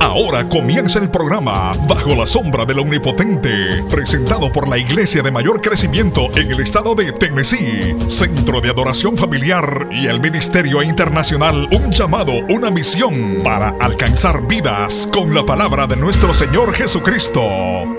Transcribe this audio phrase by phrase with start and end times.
[0.00, 5.60] Ahora comienza el programa Bajo la sombra del Omnipotente, presentado por la iglesia de mayor
[5.60, 11.92] crecimiento en el estado de Tennessee, Centro de Adoración Familiar y el Ministerio Internacional Un
[11.92, 17.42] llamado, una misión para alcanzar vidas con la palabra de nuestro Señor Jesucristo,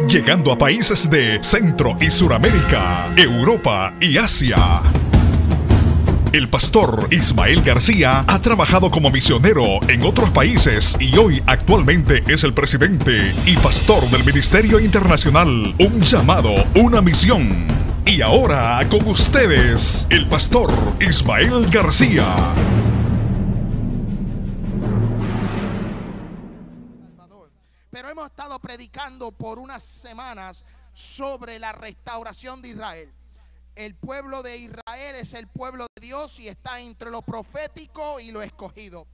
[0.07, 4.81] llegando a países de Centro y Suramérica, Europa y Asia.
[6.33, 12.45] El pastor Ismael García ha trabajado como misionero en otros países y hoy actualmente es
[12.45, 17.67] el presidente y pastor del Ministerio Internacional Un llamado, una misión.
[18.05, 22.25] Y ahora con ustedes, el pastor Ismael García.
[27.89, 33.13] Pero hemos estado predicando por unas semanas sobre la restauración de Israel.
[33.75, 38.31] El pueblo de Israel es el pueblo de Dios y está entre lo profético y
[38.31, 39.07] lo escogido.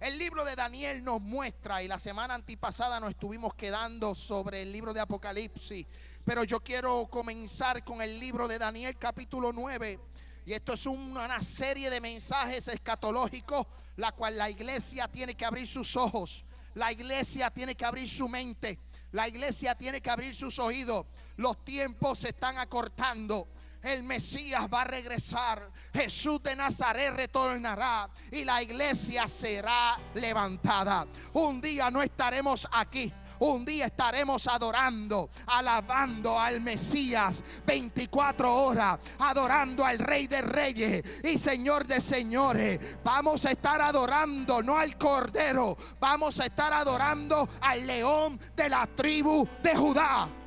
[0.00, 4.70] El libro de Daniel nos muestra, y la semana antipasada nos estuvimos quedando sobre el
[4.70, 5.86] libro de Apocalipsis,
[6.24, 9.98] pero yo quiero comenzar con el libro de Daniel capítulo 9.
[10.46, 13.66] Y esto es una serie de mensajes escatológicos,
[13.96, 16.44] la cual la iglesia tiene que abrir sus ojos,
[16.74, 18.78] la iglesia tiene que abrir su mente,
[19.10, 21.06] la iglesia tiene que abrir sus oídos.
[21.36, 23.48] Los tiempos se están acortando
[23.84, 25.70] el Mesías va a regresar.
[25.92, 31.06] Jesús de Nazaret retornará y la iglesia será levantada.
[31.34, 33.12] Un día no estaremos aquí.
[33.40, 41.36] Un día estaremos adorando, alabando al Mesías 24 horas, adorando al Rey de Reyes y
[41.36, 42.78] Señor de Señores.
[43.02, 48.86] Vamos a estar adorando no al Cordero, vamos a estar adorando al León de la
[48.86, 50.43] tribu de Judá.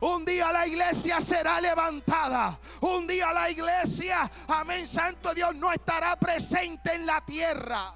[0.00, 2.58] Un día la iglesia será levantada.
[2.80, 7.94] Un día la iglesia, amén, Santo Dios, no estará presente en la tierra.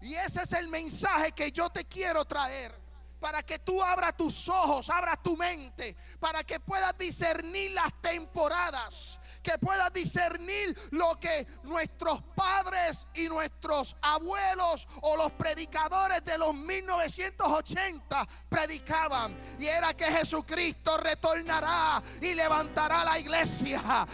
[0.00, 2.88] Y ese es el mensaje que yo te quiero traer.
[3.18, 9.18] Para que tú abras tus ojos, abras tu mente, para que puedas discernir las temporadas
[9.42, 16.54] que puedas discernir lo que nuestros padres y nuestros abuelos o los predicadores de los
[16.54, 19.38] 1980 predicaban.
[19.58, 24.06] Y era que Jesucristo retornará y levantará la iglesia.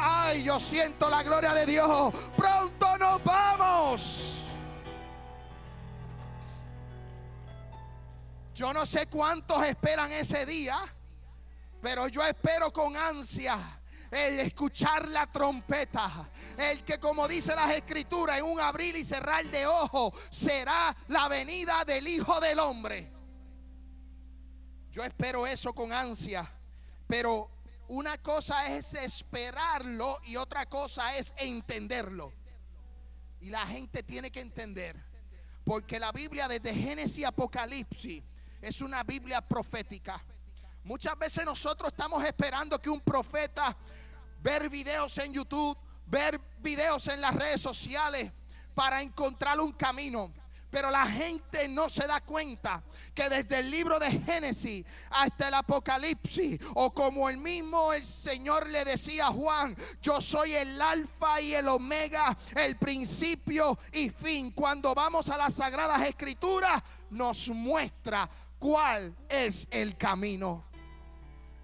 [0.00, 2.14] Ay, yo siento la gloria de Dios.
[2.36, 4.38] Pronto nos vamos.
[8.54, 10.78] Yo no sé cuántos esperan ese día,
[11.80, 13.81] pero yo espero con ansia
[14.12, 19.44] el escuchar la trompeta, el que como dice las escrituras, en un abrir y cerrar
[19.46, 23.10] de ojo será la venida del Hijo del Hombre.
[24.90, 26.46] Yo espero eso con ansia,
[27.06, 27.50] pero
[27.88, 32.34] una cosa es esperarlo y otra cosa es entenderlo.
[33.40, 35.02] Y la gente tiene que entender,
[35.64, 38.22] porque la Biblia desde Génesis y Apocalipsis
[38.60, 40.22] es una Biblia profética.
[40.84, 43.76] Muchas veces nosotros estamos esperando que un profeta
[44.42, 45.76] ver videos en YouTube,
[46.06, 48.32] ver videos en las redes sociales
[48.74, 50.32] para encontrar un camino.
[50.70, 52.82] Pero la gente no se da cuenta
[53.14, 58.66] que desde el libro de Génesis hasta el Apocalipsis, o como el mismo el Señor
[58.70, 64.50] le decía a Juan, yo soy el alfa y el omega, el principio y fin.
[64.52, 70.64] Cuando vamos a las sagradas escrituras, nos muestra cuál es el camino.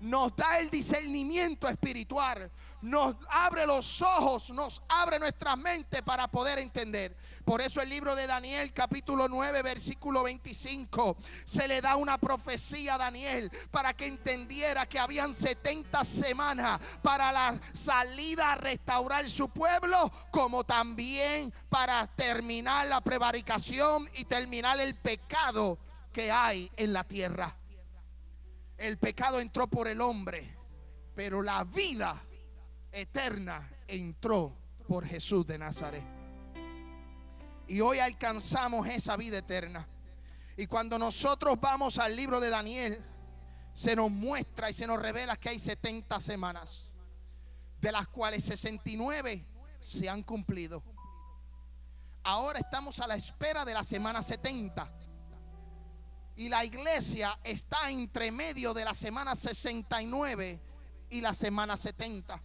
[0.01, 2.51] Nos da el discernimiento espiritual
[2.83, 7.17] nos abre los ojos, nos abre nuestra mente para poder entender.
[7.45, 12.95] Por eso el libro de Daniel capítulo 9 versículo 25 se le da una profecía
[12.95, 19.49] a Daniel para que entendiera que habían 70 semanas para la salida a restaurar su
[19.49, 25.79] pueblo como también para terminar la prevaricación y terminar el pecado
[26.13, 27.57] que hay en la tierra.
[28.77, 30.55] El pecado entró por el hombre,
[31.15, 32.23] pero la vida
[32.93, 34.57] eterna entró
[34.87, 36.05] por Jesús de Nazaret.
[37.67, 39.87] Y hoy alcanzamos esa vida eterna.
[40.57, 43.05] Y cuando nosotros vamos al libro de Daniel,
[43.75, 46.91] se nos muestra y se nos revela que hay 70 semanas,
[47.81, 49.45] de las cuales 69
[49.79, 50.83] se han cumplido.
[52.25, 54.91] Ahora estamos a la espera de la semana 70.
[56.37, 60.61] Y la iglesia está entre medio de la semana 69
[61.11, 62.43] y la semana 70.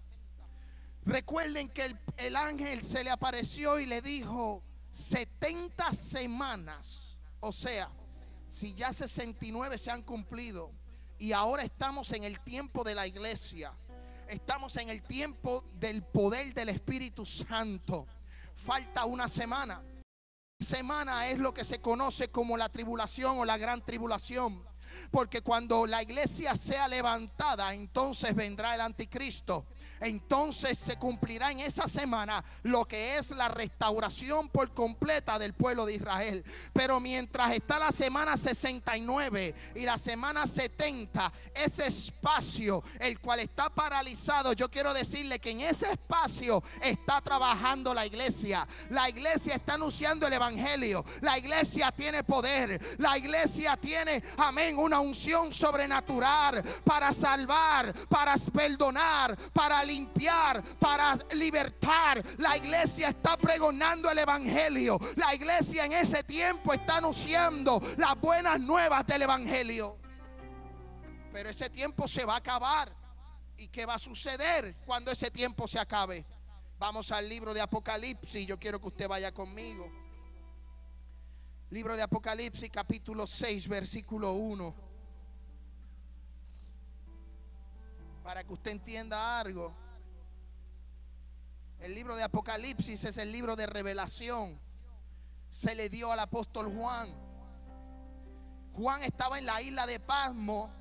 [1.05, 7.17] Recuerden que el, ángel se le apareció y le dijo 70 semanas.
[7.41, 7.89] O sea,
[8.47, 10.71] si ya 69 se han cumplido
[11.19, 13.73] y ahora estamos en el tiempo de la iglesia,
[14.29, 18.07] estamos en el tiempo del poder del Espíritu Santo.
[18.55, 19.83] Falta una semana.
[20.59, 24.63] semana es lo que se conoce como la tribulación o la gran tribulación.
[25.11, 29.65] Porque cuando la iglesia sea levantada, entonces vendrá el anticristo
[30.03, 35.85] entonces se cumplirá en esa semana lo que es la restauración por completa del pueblo
[35.85, 36.44] de Israel.
[36.73, 43.69] Pero mientras está la semana 69 y la semana 70, ese espacio, el cual está
[43.69, 48.67] paralizado, yo quiero decirle que en ese espacio está trabajando la iglesia.
[48.89, 51.05] La iglesia está anunciando el evangelio.
[51.21, 52.79] La iglesia tiene poder.
[52.97, 62.23] La iglesia tiene, amén, una unción sobrenatural para salvar, para perdonar, para limpiar, para libertar.
[62.37, 64.99] La iglesia está pregonando el Evangelio.
[65.15, 69.97] La iglesia en ese tiempo está anunciando las buenas nuevas del Evangelio.
[71.31, 72.93] Pero ese tiempo se va a acabar.
[73.57, 76.25] ¿Y qué va a suceder cuando ese tiempo se acabe?
[76.79, 78.47] Vamos al libro de Apocalipsis.
[78.47, 79.91] Yo quiero que usted vaya conmigo.
[81.69, 84.75] Libro de Apocalipsis capítulo 6, versículo 1.
[88.23, 89.82] Para que usted entienda algo.
[91.83, 94.57] El libro de Apocalipsis es el libro de revelación.
[95.50, 97.13] Se le dio al apóstol Juan.
[98.71, 100.71] Juan estaba en la isla de Pasmo,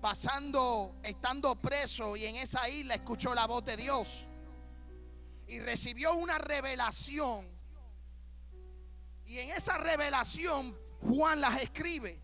[0.00, 4.26] pasando, estando preso, y en esa isla escuchó la voz de Dios.
[5.48, 7.48] Y recibió una revelación.
[9.24, 12.22] Y en esa revelación Juan las escribe.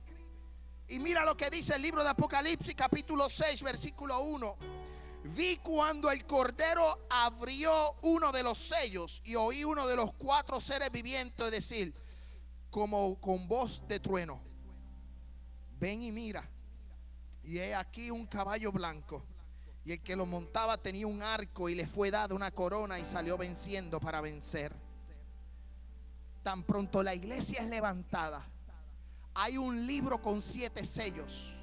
[0.87, 4.74] Y mira lo que dice el libro de Apocalipsis capítulo 6, versículo 1
[5.25, 10.61] vi cuando el Cordero abrió uno de los sellos y oí uno de los cuatro
[10.61, 11.95] seres vivientes decir,
[12.71, 14.41] como con voz de trueno,
[15.79, 16.49] ven y mira.
[17.43, 19.23] Y he aquí un caballo blanco.
[19.85, 23.05] Y el que lo montaba tenía un arco y le fue dada una corona y
[23.05, 24.75] salió venciendo para vencer.
[26.43, 28.47] Tan pronto la iglesia es levantada,
[29.35, 31.55] hay un libro con siete sellos.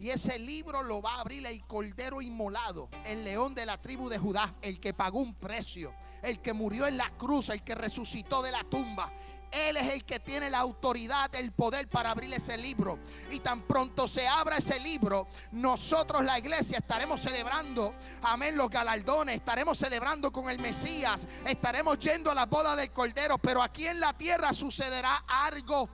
[0.00, 4.08] Y ese libro lo va a abrir el Cordero Inmolado, el león de la tribu
[4.08, 7.74] de Judá, el que pagó un precio, el que murió en la cruz, el que
[7.74, 9.12] resucitó de la tumba.
[9.52, 12.98] Él es el que tiene la autoridad, el poder para abrir ese libro.
[13.30, 19.34] Y tan pronto se abra ese libro, nosotros la iglesia estaremos celebrando, amén, los galardones,
[19.34, 24.00] estaremos celebrando con el Mesías, estaremos yendo a la boda del Cordero, pero aquí en
[24.00, 25.90] la tierra sucederá algo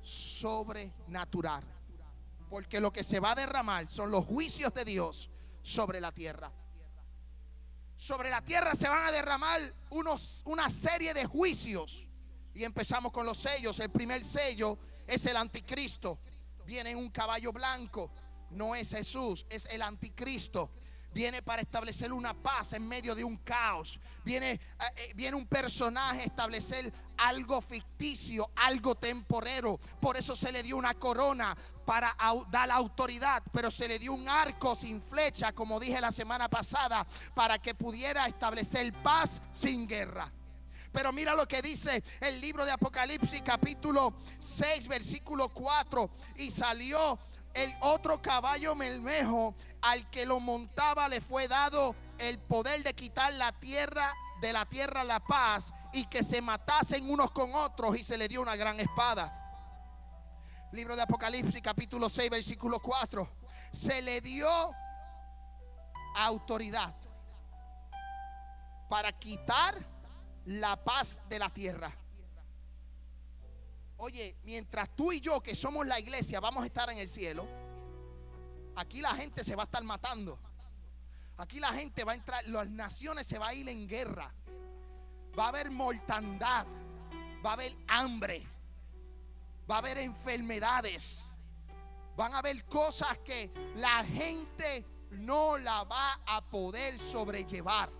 [0.00, 1.73] sobrenatural.
[2.54, 5.28] Porque lo que se va a derramar son los juicios de Dios
[5.60, 6.52] sobre la tierra.
[7.96, 9.60] Sobre la tierra se van a derramar
[9.90, 12.08] unos, una serie de juicios.
[12.54, 13.80] Y empezamos con los sellos.
[13.80, 16.20] El primer sello es el anticristo.
[16.64, 18.12] Viene en un caballo blanco.
[18.50, 20.70] No es Jesús, es el anticristo
[21.14, 24.00] viene para establecer una paz en medio de un caos.
[24.24, 24.60] Viene, eh,
[24.96, 29.78] eh, viene un personaje a establecer algo ficticio, algo temporero.
[30.00, 31.56] Por eso se le dio una corona
[31.86, 32.16] para
[32.50, 36.48] dar la autoridad, pero se le dio un arco sin flecha, como dije la semana
[36.48, 40.32] pasada, para que pudiera establecer paz sin guerra.
[40.90, 46.10] Pero mira lo que dice el libro de Apocalipsis capítulo 6 versículo 4.
[46.36, 47.18] Y salió
[47.54, 53.32] el otro caballo melmejo al que lo montaba le fue dado el poder de quitar
[53.34, 58.02] la tierra de la tierra la paz y que se matasen unos con otros y
[58.02, 59.40] se le dio una gran espada.
[60.72, 63.28] Libro de Apocalipsis capítulo 6 versículo 4.
[63.72, 64.48] Se le dio
[66.16, 66.94] autoridad
[68.88, 69.76] para quitar
[70.46, 71.92] la paz de la tierra.
[73.98, 77.46] Oye, mientras tú y yo, que somos la iglesia, vamos a estar en el cielo,
[78.76, 80.38] aquí la gente se va a estar matando.
[81.36, 84.32] Aquí la gente va a entrar, las naciones se va a ir en guerra.
[85.36, 86.66] Va a haber mortandad,
[87.44, 88.46] va a haber hambre,
[89.68, 91.24] va a haber enfermedades,
[92.16, 97.90] van a haber cosas que la gente no la va a poder sobrellevar.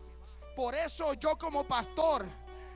[0.54, 2.24] Por eso yo como pastor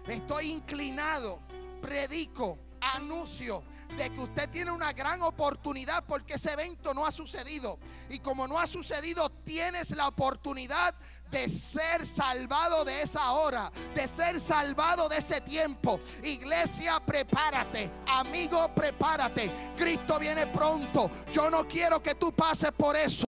[0.08, 1.38] estoy inclinado,
[1.80, 3.62] predico, anuncio
[3.96, 7.78] de que usted tiene una gran oportunidad porque ese evento no ha sucedido.
[8.08, 10.94] Y como no ha sucedido, tienes la oportunidad
[11.30, 16.00] de ser salvado de esa hora, de ser salvado de ese tiempo.
[16.22, 17.90] Iglesia, prepárate.
[18.06, 19.50] Amigo, prepárate.
[19.76, 21.10] Cristo viene pronto.
[21.32, 23.27] Yo no quiero que tú pases por eso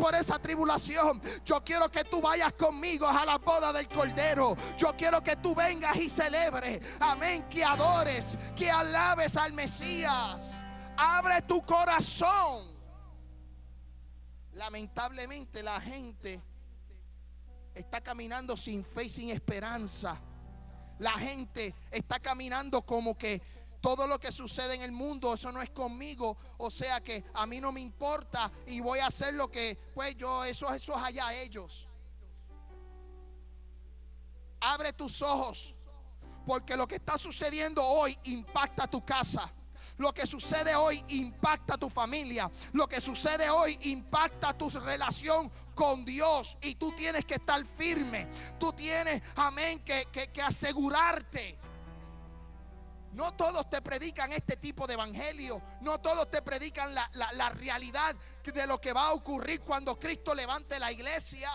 [0.00, 1.20] por esa tribulación.
[1.44, 4.56] Yo quiero que tú vayas conmigo a la boda del Cordero.
[4.76, 6.80] Yo quiero que tú vengas y celebres.
[7.00, 7.46] Amén.
[7.48, 10.52] Que adores, que alabes al Mesías.
[10.96, 12.78] Abre tu corazón.
[14.52, 16.40] Lamentablemente la gente
[17.74, 20.20] está caminando sin fe y sin esperanza.
[20.98, 23.40] la gente está caminando como que
[23.80, 26.36] todo lo que sucede en el mundo, eso no es conmigo.
[26.58, 30.16] O sea que a mí no me importa y voy a hacer lo que, pues
[30.16, 31.88] yo, eso, eso es allá ellos.
[34.60, 35.74] Abre tus ojos,
[36.46, 39.50] porque lo que está sucediendo hoy impacta tu casa.
[39.96, 42.50] Lo que sucede hoy impacta tu familia.
[42.72, 46.56] Lo que sucede hoy impacta tu relación con Dios.
[46.62, 48.26] Y tú tienes que estar firme.
[48.58, 51.58] Tú tienes, amén, que, que asegurarte
[53.12, 55.60] no todos te predican este tipo de evangelio.
[55.80, 58.14] No todos te predican la, realidad
[58.44, 61.50] de lo que va a ocurrir cuando Cristo levante la iglesia.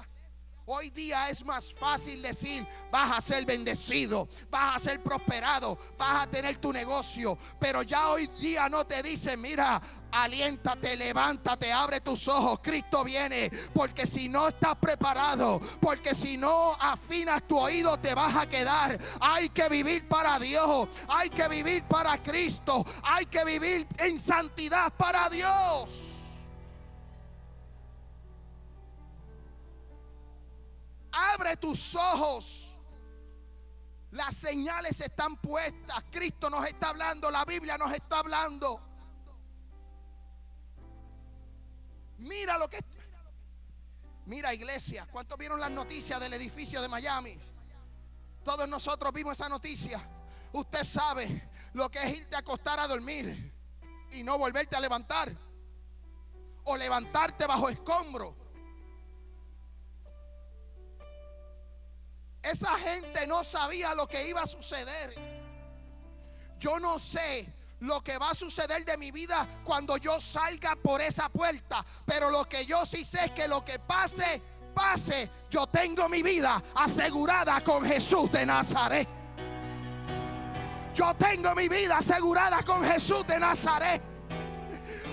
[0.67, 6.24] Hoy día es más fácil decir, vas a ser bendecido, vas a ser prosperado, vas
[6.24, 7.38] a tener tu negocio.
[7.60, 9.79] Pero ya hoy día no te dicen, mira,
[10.12, 13.51] aliéntate, levántate, abre tus ojos, Cristo viene.
[13.75, 18.98] Porque si no estás preparado, porque si no afinas tu oído, te vas a quedar.
[19.22, 24.91] Hay que vivir para Dios, hay que vivir para Cristo, hay que vivir en santidad
[24.98, 26.04] para Dios.
[31.15, 32.75] Abre tus ojos.
[34.12, 36.03] Las señales están puestas.
[36.12, 37.31] Cristo nos está hablando.
[37.31, 38.81] La Biblia nos está hablando.
[42.17, 42.84] Mira lo que...
[44.25, 47.39] Mira iglesia, ¿cuántos vieron las noticias del edificio de Miami?
[48.43, 50.01] Todos nosotros vimos esa noticia.
[50.51, 53.53] Usted sabe lo que es irte a acostar a dormir
[54.12, 55.31] y no volverte a levantar.
[56.63, 58.44] O levantarte bajo escombro.
[62.45, 65.15] Esa gente no sabía lo que iba a suceder.
[66.59, 71.01] Yo no sé lo que va a suceder de mi vida cuando yo salga por
[71.01, 71.83] esa puerta.
[72.05, 74.39] Pero lo que yo sí sé es que lo que pase,
[74.75, 75.29] pase.
[75.49, 79.07] Yo tengo mi vida asegurada con Jesús de Nazaret.
[80.93, 84.01] Yo tengo mi vida asegurada con Jesús de Nazaret.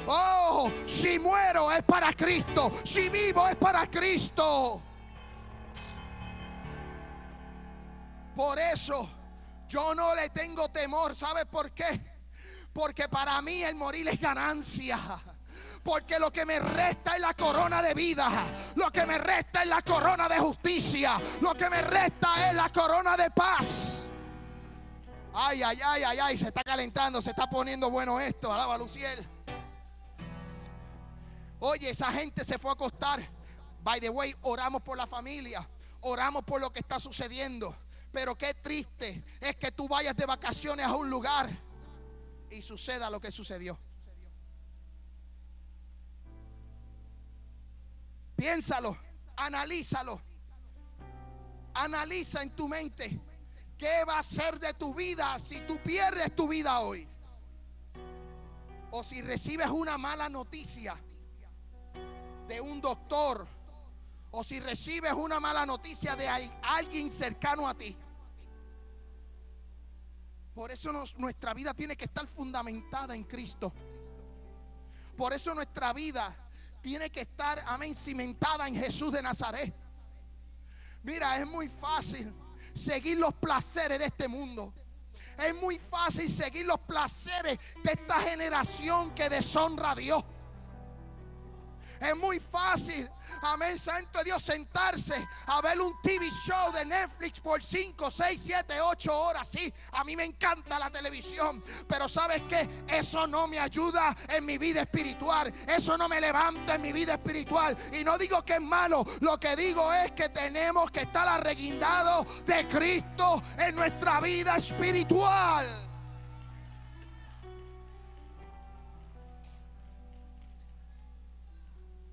[0.06, 2.70] Oh, si muero es para Cristo.
[2.84, 4.82] Si vivo es para Cristo.
[8.34, 9.08] Por eso
[9.68, 11.14] yo no le tengo temor.
[11.14, 12.00] ¿Sabe por qué?
[12.72, 14.98] Porque para mí el morir es ganancia.
[15.82, 18.30] Porque lo que me resta es la corona de vida.
[18.76, 21.20] Lo que me resta es la corona de justicia.
[21.40, 24.04] Lo que me resta es la corona de paz.
[25.34, 26.38] Ay, ay, ay, ay, ay.
[26.38, 28.52] Se está calentando, se está poniendo bueno esto.
[28.52, 29.28] Alaba Luciel.
[31.58, 33.20] Oye, esa gente se fue a acostar.
[33.82, 35.68] By the way, oramos por la familia.
[36.00, 37.74] Oramos por lo que está sucediendo.
[38.12, 41.50] Pero qué triste es que tú vayas de vacaciones a un lugar
[42.50, 43.78] y suceda lo que sucedió.
[48.37, 48.97] Piénsalo,
[49.37, 50.21] analízalo.
[51.75, 53.19] Analiza en tu mente
[53.78, 57.09] qué va a ser de tu vida si tú pierdes tu vida hoy.
[58.90, 60.95] O si recibes una mala noticia
[62.47, 63.47] de un doctor
[64.32, 67.96] o si recibes una mala noticia de alguien cercano a ti.
[70.54, 73.72] Por eso nuestra vida tiene que estar fundamentada en Cristo.
[75.16, 76.34] Por eso nuestra vida
[76.80, 79.74] tiene que estar, amén, cimentada en Jesús de Nazaret.
[81.02, 82.32] Mira, es muy fácil
[82.74, 84.72] seguir los placeres de este mundo.
[85.38, 90.24] Es muy fácil seguir los placeres de esta generación que deshonra a Dios.
[92.02, 93.09] Es muy fácil,
[93.42, 98.80] amén, santo Dios, sentarse a ver un TV show de Netflix por 5, 6, 7,
[98.80, 99.49] 8 horas.
[99.49, 102.68] Sí, a mí me encanta la televisión, pero ¿sabes qué?
[102.88, 105.52] Eso no me ayuda en mi vida espiritual.
[105.66, 107.76] Eso no me levanta en mi vida espiritual.
[107.92, 112.44] Y no digo que es malo, lo que digo es que tenemos que estar arreguindados
[112.44, 115.91] de Cristo en nuestra vida espiritual.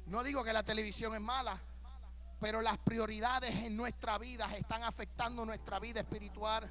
[0.09, 1.61] No digo que la televisión es mala,
[2.39, 6.69] pero las prioridades en nuestra vida están afectando nuestra vida espiritual.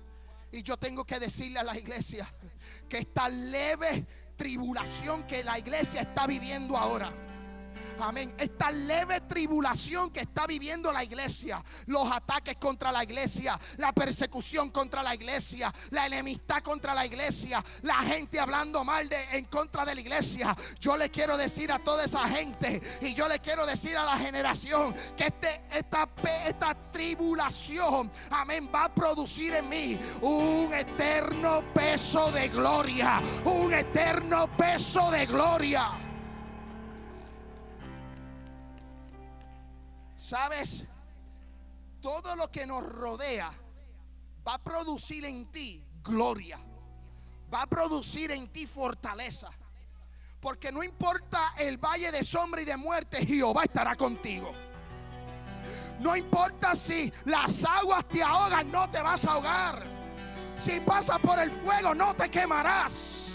[0.50, 2.32] Y yo tengo que decirle a la iglesia
[2.88, 7.12] que esta leve tribulación que la iglesia está viviendo ahora
[8.00, 8.34] Amén.
[8.38, 14.70] Esta leve tribulación que está viviendo la iglesia, los ataques contra la iglesia, la persecución
[14.70, 19.84] contra la iglesia, la enemistad contra la iglesia, la gente hablando mal de, en contra
[19.84, 20.56] de la iglesia.
[20.78, 24.16] Yo le quiero decir a toda esa gente y yo le quiero decir a la
[24.16, 26.08] generación que este, esta,
[26.46, 34.56] esta tribulación, amén, va a producir en mí un eterno peso de gloria, un eterno
[34.56, 36.07] peso de gloria.
[40.28, 40.84] ¿Sabes?
[42.02, 43.50] Todo lo que nos rodea
[44.46, 46.58] va a producir en ti gloria.
[47.52, 49.48] Va a producir en ti fortaleza.
[50.38, 54.52] Porque no importa el valle de sombra y de muerte, Jehová estará contigo.
[55.98, 59.82] No importa si las aguas te ahogan, no te vas a ahogar.
[60.62, 63.27] Si pasas por el fuego, no te quemarás.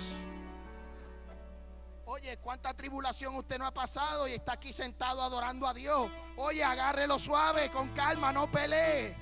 [2.13, 6.11] Oye, cuánta tribulación usted no ha pasado y está aquí sentado adorando a Dios.
[6.37, 9.17] Oye, agárrelo suave, con calma, no pelee.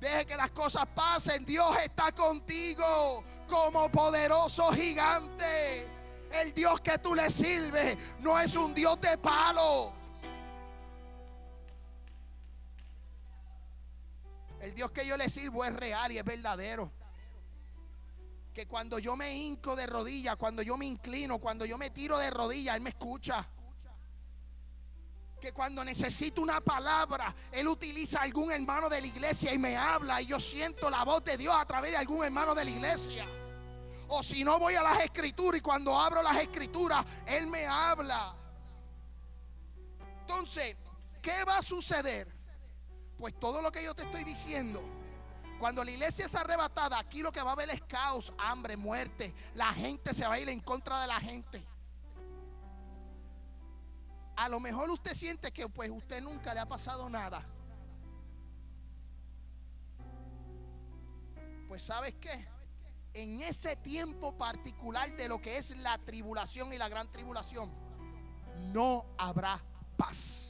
[0.00, 1.44] Deje que las cosas pasen.
[1.44, 5.86] Dios está contigo como poderoso gigante.
[6.32, 9.92] El Dios que tú le sirves no es un Dios de palo.
[14.60, 16.90] El Dios que yo le sirvo es real y es verdadero.
[18.52, 22.18] Que cuando yo me hinco de rodillas, cuando yo me inclino, cuando yo me tiro
[22.18, 23.48] de rodillas, Él me escucha.
[25.40, 29.76] Que cuando necesito una palabra, Él utiliza a algún hermano de la iglesia y me
[29.76, 32.70] habla y yo siento la voz de Dios a través de algún hermano de la
[32.70, 33.26] iglesia.
[34.08, 38.36] O si no voy a las escrituras y cuando abro las escrituras, Él me habla.
[40.20, 40.76] Entonces,
[41.22, 42.30] ¿qué va a suceder?
[43.16, 45.01] Pues todo lo que yo te estoy diciendo.
[45.62, 49.32] Cuando la iglesia es arrebatada, aquí lo que va a haber es caos, hambre, muerte.
[49.54, 51.64] La gente se va a ir en contra de la gente.
[54.34, 57.46] A lo mejor usted siente que pues usted nunca le ha pasado nada.
[61.68, 62.44] Pues sabes qué?
[63.14, 67.70] en ese tiempo particular de lo que es la tribulación y la gran tribulación,
[68.72, 69.62] no habrá
[69.96, 70.41] paz.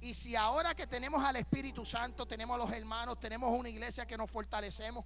[0.00, 4.06] Y si ahora que tenemos al Espíritu Santo, tenemos a los hermanos, tenemos una iglesia
[4.06, 5.04] que nos fortalecemos,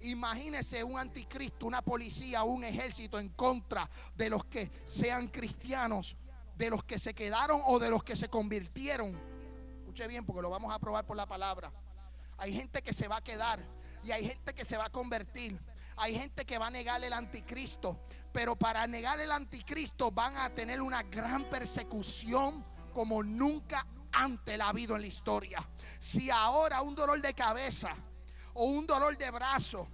[0.00, 6.16] imagínese un anticristo, una policía, un ejército en contra de los que sean cristianos,
[6.56, 9.18] de los que se quedaron o de los que se convirtieron.
[9.80, 11.70] Escuche bien porque lo vamos a probar por la palabra.
[12.38, 13.60] Hay gente que se va a quedar
[14.02, 15.60] y hay gente que se va a convertir.
[15.96, 17.98] Hay gente que va a negar el anticristo.
[18.32, 24.66] Pero para negar el anticristo van a tener una gran persecución como nunca antes la
[24.66, 25.66] ha habido en la historia.
[25.98, 27.94] Si ahora un dolor de cabeza
[28.54, 29.88] o un dolor de brazo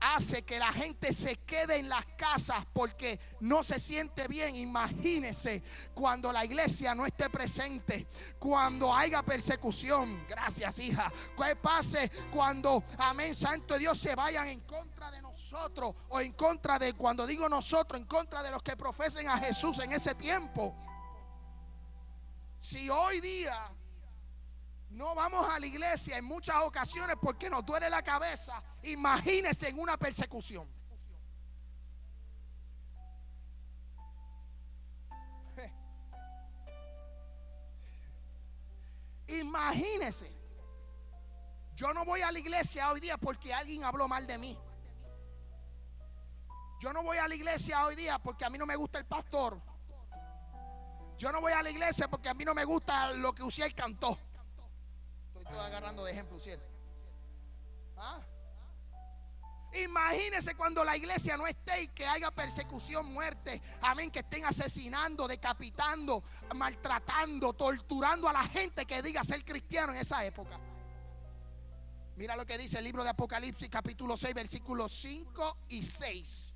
[0.00, 4.56] hace que la gente se quede en las casas porque no se siente bien.
[4.56, 5.62] Imagínese
[5.94, 8.06] cuando la iglesia no esté presente,
[8.38, 10.24] cuando haya persecución.
[10.26, 11.12] Gracias, hija.
[11.36, 16.78] ¿Qué pase cuando, amén, Santo Dios, se vayan en contra de nosotros o en contra
[16.78, 20.74] de, cuando digo nosotros, en contra de los que profesen a Jesús en ese tiempo?
[22.60, 23.70] Si hoy día
[24.90, 28.62] no vamos a la iglesia en muchas ocasiones porque nos duele la cabeza.
[28.82, 30.68] Imagínese en una persecución.
[39.28, 40.30] Imagínese.
[41.76, 44.58] Yo no voy a la iglesia hoy día porque alguien habló mal de mí.
[46.80, 49.06] Yo no voy a la iglesia hoy día porque a mí no me gusta el
[49.06, 49.62] pastor.
[51.20, 53.74] Yo no voy a la iglesia porque a mí no me gusta lo que Uciel
[53.74, 54.18] cantó
[55.50, 56.64] estoy agarrando de ejemplo, ¿cierto?
[57.96, 58.20] ¿Ah?
[59.72, 63.60] Imagínese cuando la iglesia no esté y que haya persecución, muerte.
[63.82, 64.10] Amén.
[64.10, 66.24] Que estén asesinando, decapitando,
[66.56, 70.58] maltratando, torturando a la gente que diga ser cristiano en esa época.
[72.16, 76.49] Mira lo que dice el libro de Apocalipsis, capítulo 6, versículos 5 y 6.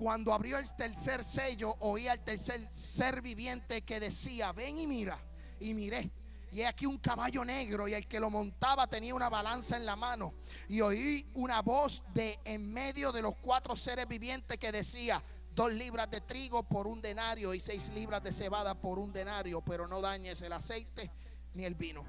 [0.00, 5.18] Cuando abrió el tercer sello, oí al tercer ser viviente que decía: Ven y mira.
[5.58, 6.10] Y miré
[6.52, 9.96] y aquí un caballo negro y el que lo montaba tenía una balanza en la
[9.96, 10.32] mano.
[10.68, 15.22] Y oí una voz de en medio de los cuatro seres vivientes que decía,
[15.54, 19.60] dos libras de trigo por un denario y seis libras de cebada por un denario,
[19.60, 21.10] pero no dañes el aceite
[21.52, 22.06] ni el vino.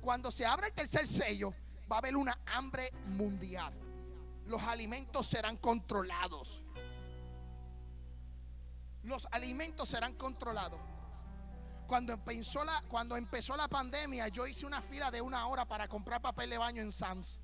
[0.00, 1.52] Cuando se abra el tercer sello,
[1.92, 3.83] va a haber una hambre mundial.
[4.46, 6.62] Los alimentos serán controlados.
[9.02, 10.80] Los alimentos serán controlados.
[11.86, 15.88] Cuando empezó, la, cuando empezó la pandemia, yo hice una fila de una hora para
[15.88, 17.40] comprar papel de baño en Sams.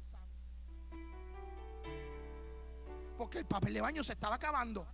[3.18, 4.86] Porque el papel de baño se estaba acabando.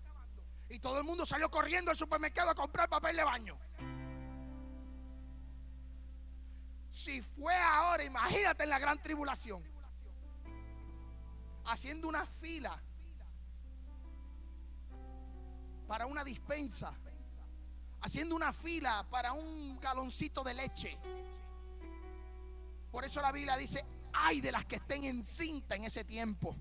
[0.69, 3.57] Y todo el mundo salió corriendo al supermercado a comprar papel de baño.
[6.91, 9.63] Si fue ahora, imagínate en la gran tribulación.
[11.67, 12.81] Haciendo una fila
[15.87, 16.93] para una dispensa
[18.07, 20.97] haciendo una fila para un galoncito de leche.
[22.91, 26.57] Por eso la Biblia dice, ay de las que estén encinta en ese tiempo.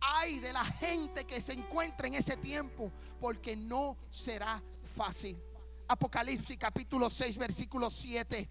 [0.00, 4.62] Ay de la gente que se encuentre en ese tiempo, porque no será
[4.94, 5.40] fácil.
[5.88, 8.48] Apocalipsis capítulo 6, versículo 7.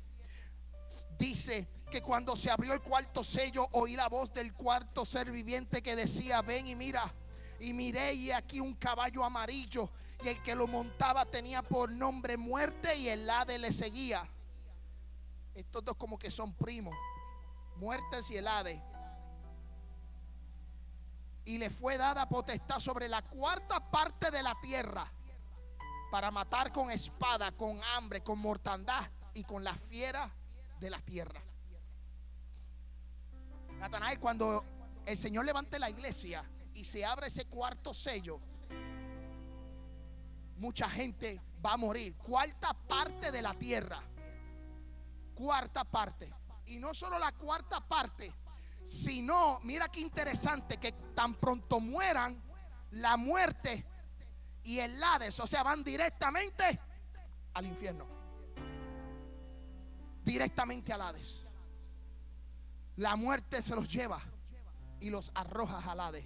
[1.20, 5.84] dice que cuando se abrió el cuarto sello oí la voz del cuarto ser viviente
[5.84, 7.14] que decía, ven y mira.
[7.60, 9.92] Y miré y aquí un caballo amarillo
[10.24, 14.28] y el que lo montaba tenía por nombre muerte y el Hade le seguía.
[15.54, 16.96] Estos dos como que son primos,
[17.76, 18.82] muertes y el Hade.
[21.46, 25.12] Y le fue dada potestad sobre la cuarta parte de la tierra
[26.10, 30.32] para matar con espada, con hambre, con mortandad y con la fiera
[30.80, 31.42] de la tierra.
[33.82, 34.64] Natanael, cuando
[35.08, 36.44] el Señor levante la iglesia
[36.76, 38.40] y se abre ese cuarto sello,
[40.58, 42.16] mucha gente va a morir.
[42.16, 44.00] Cuarta parte de la tierra.
[45.34, 46.32] Cuarta parte.
[46.68, 48.32] Y no solo la cuarta parte,
[48.84, 52.40] sino, mira qué interesante, que tan pronto mueran,
[52.92, 53.84] la muerte
[54.64, 56.80] y el Hades, o sea, van directamente
[57.56, 58.06] al infierno.
[60.24, 61.41] Directamente al Hades.
[62.98, 64.22] La muerte se los lleva
[65.00, 66.26] y los arroja al Hades.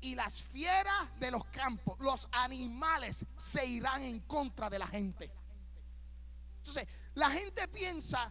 [0.00, 5.32] Y las fieras de los campos, los animales se irán en contra de la gente.
[6.58, 8.30] Entonces, la gente piensa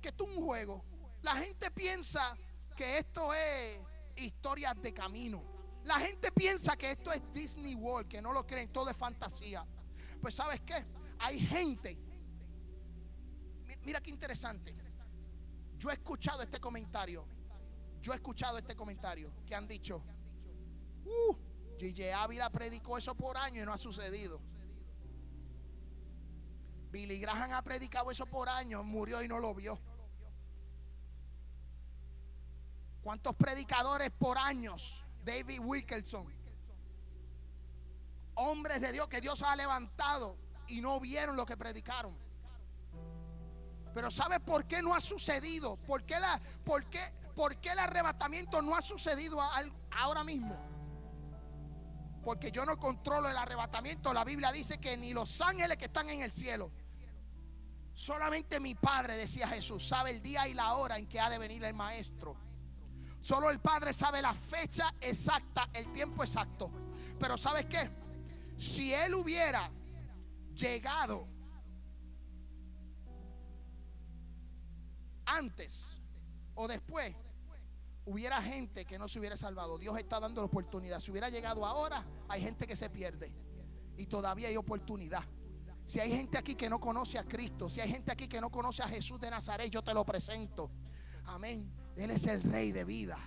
[0.00, 0.84] que esto es un juego.
[1.22, 2.36] La gente piensa
[2.76, 3.80] que esto es
[4.16, 5.42] historias de camino.
[5.84, 9.66] La gente piensa que esto es Disney World, que no lo creen, todo es fantasía.
[10.20, 10.84] Pues sabes qué?
[11.20, 11.98] Hay gente.
[13.82, 14.74] Mira qué interesante.
[15.78, 17.24] Yo he escuchado este comentario.
[18.02, 20.02] Yo he escuchado este comentario que han dicho,
[21.04, 21.36] uh,
[21.78, 24.40] Gigi Ávila predicó eso por años y no ha sucedido.
[26.90, 29.78] Billy Graham ha predicado eso por años, murió y no lo vio.
[33.02, 35.04] ¿Cuántos predicadores por años?
[35.24, 36.26] David Wilkerson.
[38.34, 40.36] Hombres de Dios que Dios ha levantado
[40.66, 42.16] y no vieron lo que predicaron.
[43.98, 45.74] Pero ¿sabe por qué no ha sucedido?
[45.74, 47.00] ¿Por qué, la, por qué,
[47.34, 49.40] por qué el arrebatamiento no ha sucedido
[49.90, 50.56] ahora mismo?
[52.22, 54.14] Porque yo no controlo el arrebatamiento.
[54.14, 56.70] La Biblia dice que ni los ángeles que están en el cielo.
[57.92, 61.38] Solamente mi Padre, decía Jesús, sabe el día y la hora en que ha de
[61.38, 62.36] venir el Maestro.
[63.20, 66.70] Solo el Padre sabe la fecha exacta, el tiempo exacto.
[67.18, 67.90] Pero ¿sabes qué?
[68.56, 69.68] Si Él hubiera
[70.54, 71.26] llegado
[75.28, 76.00] antes
[76.54, 77.14] o después,
[78.04, 79.78] hubiera gente que no se hubiera salvado.
[79.78, 81.00] Dios está dando la oportunidad.
[81.00, 83.32] Si hubiera llegado ahora, hay gente que se pierde.
[83.96, 85.24] Y todavía hay oportunidad.
[85.84, 88.50] Si hay gente aquí que no conoce a Cristo, si hay gente aquí que no
[88.50, 90.70] conoce a Jesús de Nazaret, yo te lo presento.
[91.24, 91.72] Amén.
[91.96, 93.18] Él es el rey de vida.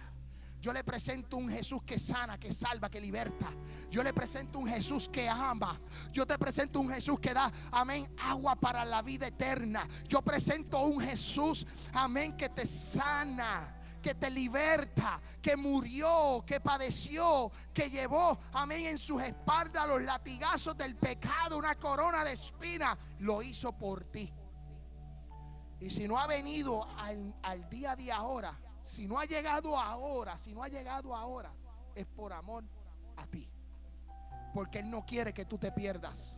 [0.62, 3.48] Yo le presento un Jesús que sana, que salva, que liberta.
[3.90, 5.80] Yo le presento un Jesús que ama.
[6.12, 9.88] Yo te presento un Jesús que da, amén, agua para la vida eterna.
[10.08, 17.52] Yo presento un Jesús, amén, que te sana que te liberta, que murió, que padeció,
[17.72, 23.44] que llevó, amén, en sus espaldas los latigazos del pecado, una corona de espina, lo
[23.44, 24.34] hizo por ti.
[25.80, 28.58] Y si no ha venido al, día de ahora,
[28.92, 31.54] si no ha llegado ahora, si no ha llegado ahora,
[31.96, 32.66] es por amor
[33.16, 33.50] a ti.
[34.54, 36.38] Porque Él no quiere que tú te pierdas.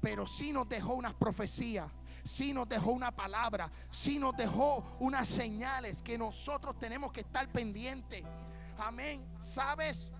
[0.00, 1.92] Pero sí nos dejó unas profecías,
[2.24, 7.46] sí nos dejó una palabra, sí nos dejó unas señales que nosotros tenemos que estar
[7.52, 8.24] pendientes.
[8.78, 9.22] Amén.
[9.38, 10.10] ¿Sabes?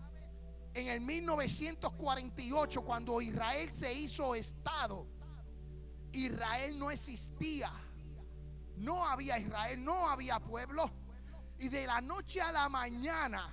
[0.75, 5.07] En el 1948, cuando Israel se hizo Estado,
[6.13, 7.73] Israel no existía.
[8.77, 11.02] No había Israel, no había pueblo.
[11.63, 13.49] Y de la noche a la mañana,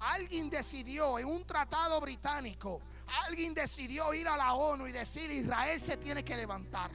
[0.00, 2.82] alguien decidió en un tratado británico,
[3.26, 6.90] alguien decidió ir a la ONU y decir Israel se tiene que levantar.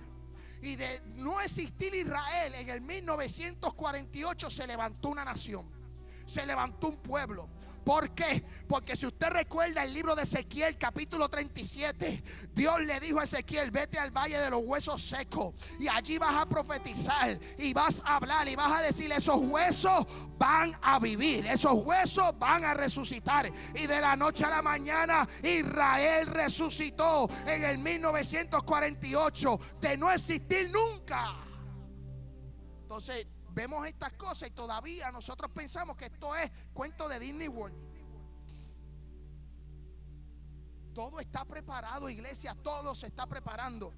[0.61, 5.71] Y de no existir Israel, en el 1948 se levantó una nación,
[6.25, 7.47] se levantó un pueblo.
[7.83, 8.43] ¿Por qué?
[8.67, 13.71] Porque si usted recuerda el libro de Ezequiel capítulo 37, Dios le dijo a Ezequiel,
[13.71, 18.17] vete al valle de los huesos secos y allí vas a profetizar y vas a
[18.17, 20.05] hablar y vas a decir, esos huesos
[20.37, 23.51] van a vivir, esos huesos van a resucitar.
[23.75, 30.69] Y de la noche a la mañana Israel resucitó en el 1948 de no existir
[30.69, 31.33] nunca.
[32.83, 37.77] Entonces, vemos estas cosas y todavía nosotros pensamos que esto es cuento de Disney World.
[40.93, 43.93] Todo está preparado, iglesia, todo se está preparando.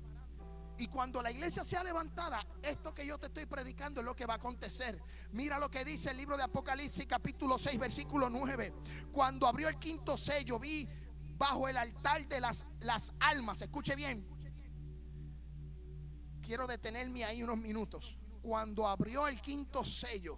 [0.77, 4.25] Y cuando la iglesia sea levantada, esto que yo te estoy predicando es lo que
[4.25, 5.01] va a acontecer.
[5.31, 8.73] Mira lo que dice el libro de Apocalipsis capítulo 6 versículo 9.
[9.11, 10.87] Cuando abrió el quinto sello, vi
[11.37, 14.25] bajo el altar de las, las almas, escuche bien,
[16.41, 18.17] quiero detenerme ahí unos minutos.
[18.45, 20.37] Cuando abrió el quinto sello,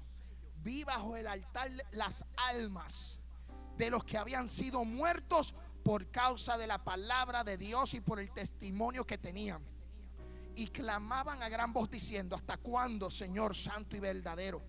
[0.64, 3.20] vi bajo el altar las almas
[3.76, 8.22] de los que habían sido muertos por causa de la palabra de Dios y por
[8.22, 9.62] el testimonio que tenían.
[10.56, 14.62] Y clamaban a gran voz diciendo, ¿hasta cuándo, Señor Santo y verdadero?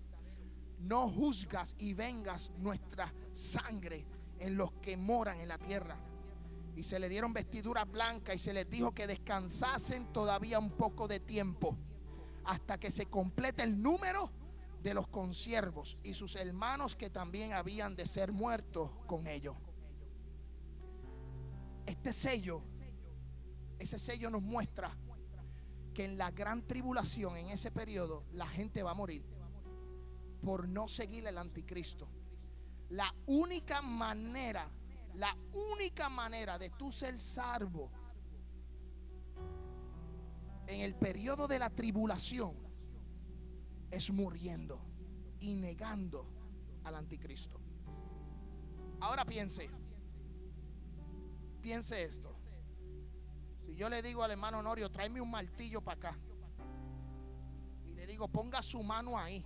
[0.79, 4.05] No juzgas y vengas nuestra sangre
[4.37, 5.97] en los que moran en la tierra.
[6.75, 11.07] Y se le dieron vestiduras blancas y se les dijo que descansasen todavía un poco
[11.07, 11.77] de tiempo
[12.45, 14.31] hasta que se complete el número
[14.81, 19.55] de los consiervos y sus hermanos que también habían de ser muertos con ellos.
[21.85, 22.63] Este sello,
[23.77, 24.95] ese sello nos muestra
[25.93, 29.25] que en la gran tribulación, en ese periodo, la gente va a morir
[30.41, 32.07] por no seguir el anticristo.
[32.89, 34.69] La única manera,
[35.15, 37.91] la única manera de tú ser salvo
[40.69, 42.55] en el periodo de la tribulación
[43.89, 44.79] es muriendo
[45.39, 46.27] y negando
[46.83, 47.59] al anticristo.
[48.99, 49.67] Ahora piense,
[51.59, 52.35] piense esto.
[53.65, 56.19] Si yo le digo al hermano Honorio, tráeme un martillo para acá.
[57.85, 59.43] Y le digo, ponga su mano ahí.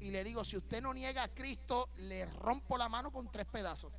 [0.00, 3.46] Y le digo, si usted no niega a Cristo, le rompo la mano con tres
[3.46, 3.92] pedazos.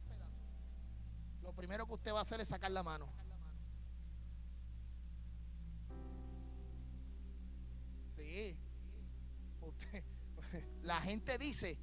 [1.41, 3.22] Lo primero que usted va a hacer es sacar la mano.
[10.83, 11.77] La gente dice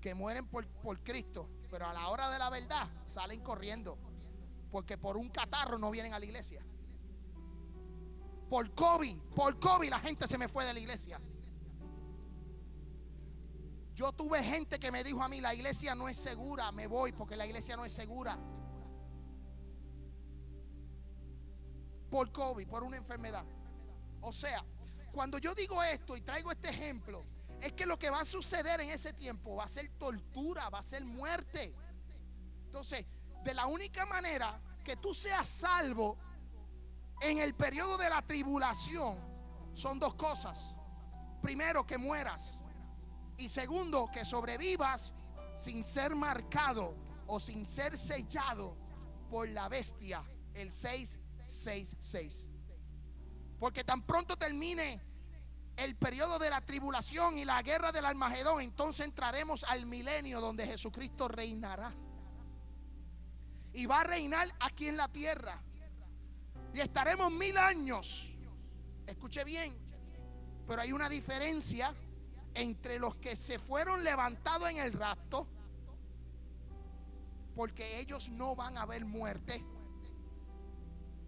[0.00, 3.98] que mueren por, por Cristo, pero a la hora de la verdad salen corriendo.
[4.70, 6.64] Porque por un catarro no vienen a la iglesia.
[8.48, 11.20] Por COVID, por COVID la gente se me fue de la iglesia.
[13.94, 17.12] Yo tuve gente que me dijo a mí, la iglesia no es segura, me voy
[17.12, 18.36] porque la iglesia no es segura.
[22.10, 23.44] Por COVID, por una enfermedad.
[24.20, 24.64] O sea,
[25.14, 27.24] cuando yo digo esto y traigo este ejemplo,
[27.60, 30.80] es que lo que va a suceder en ese tiempo va a ser tortura, va
[30.80, 31.72] a ser muerte.
[32.64, 33.06] Entonces,
[33.44, 36.18] de la única manera que tú seas salvo
[37.20, 39.16] en el periodo de la tribulación
[39.72, 40.74] son dos cosas.
[41.40, 42.60] Primero, que mueras.
[43.36, 45.14] Y segundo, que sobrevivas
[45.54, 46.96] sin ser marcado
[47.28, 48.76] o sin ser sellado
[49.30, 50.24] por la bestia,
[50.54, 52.48] el 666.
[53.64, 55.00] Porque tan pronto termine
[55.78, 60.66] el periodo de la tribulación y la guerra del Almagedón, entonces entraremos al milenio donde
[60.66, 61.90] Jesucristo reinará.
[63.72, 65.62] Y va a reinar aquí en la tierra.
[66.74, 68.34] Y estaremos mil años.
[69.06, 69.74] Escuche bien.
[70.68, 71.94] Pero hay una diferencia
[72.52, 75.48] entre los que se fueron levantados en el rapto,
[77.56, 79.64] porque ellos no van a ver muerte.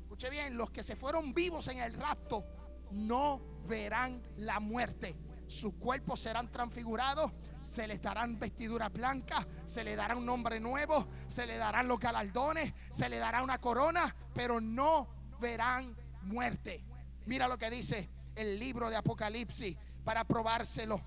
[0.07, 2.47] Escuche bien, los que se fueron vivos en el rapto
[2.93, 5.17] no verán la muerte.
[5.49, 11.09] Sus cuerpos serán transfigurados, se les darán vestiduras blancas, se les dará un nombre nuevo,
[11.27, 15.09] se le darán los galardones, se le dará una corona, pero no
[15.41, 16.85] verán muerte.
[17.25, 21.01] Mira lo que dice el libro de Apocalipsis para probárselo.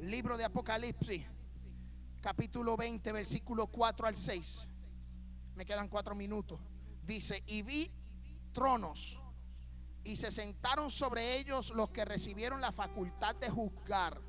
[0.00, 1.26] Libro de Apocalipsis,
[2.22, 4.68] capítulo 20, versículo 4 al 6.
[5.56, 6.60] Me quedan cuatro minutos.
[7.04, 7.90] Dice, y vi
[8.52, 9.18] tronos
[10.04, 14.20] y se sentaron sobre ellos los que recibieron la facultad de juzgar.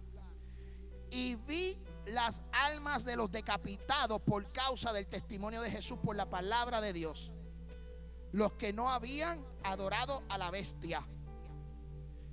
[1.11, 1.77] Y vi
[2.07, 6.93] las almas de los decapitados por causa del testimonio de Jesús por la palabra de
[6.93, 7.31] Dios.
[8.31, 11.07] Los que no habían adorado a la bestia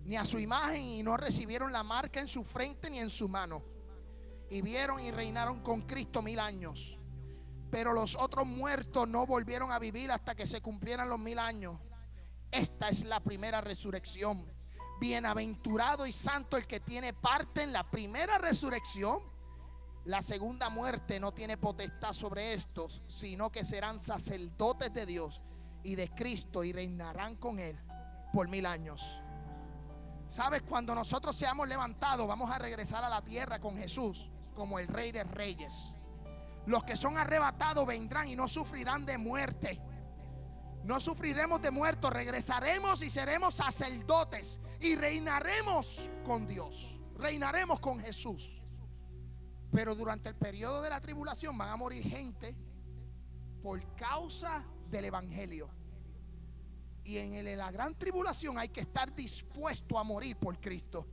[0.04, 3.28] ni a su imagen y no recibieron la marca en su frente ni en su
[3.28, 3.62] mano.
[4.50, 6.98] Y vieron y reinaron con Cristo mil años.
[7.70, 11.78] Pero los otros muertos no volvieron a vivir hasta que se cumplieran los mil años.
[12.50, 14.44] Esta es la primera resurrección.
[14.98, 19.22] Bienaventurado y santo el que tiene parte en la primera resurrección.
[20.04, 25.40] La segunda muerte no tiene potestad sobre estos, sino que serán sacerdotes de Dios
[25.84, 27.78] y de Cristo y reinarán con Él
[28.32, 29.00] por mil años.
[30.26, 30.62] ¿Sabes?
[30.62, 35.12] Cuando nosotros seamos levantados, vamos a regresar a la tierra con Jesús como el Rey
[35.12, 35.94] de Reyes.
[36.66, 39.80] Los que son arrebatados vendrán y no sufrirán de muerte.
[40.84, 46.98] No sufriremos de muerto, regresaremos y seremos sacerdotes y reinaremos con Dios.
[47.16, 48.62] Reinaremos con Jesús.
[49.72, 52.56] Pero durante el periodo de la tribulación van a morir gente
[53.62, 55.70] por causa del Evangelio.
[57.04, 61.06] Y en la gran tribulación hay que estar dispuesto a morir por Cristo.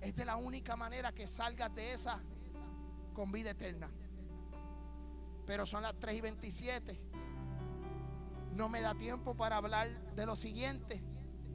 [0.00, 2.20] Es de la única manera que salgas de esa
[3.12, 3.90] con vida eterna.
[5.46, 7.00] Pero son las 3 y 27.
[8.54, 11.02] No me da tiempo para hablar de lo siguiente.